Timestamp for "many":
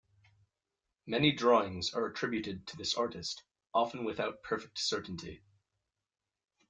1.05-1.31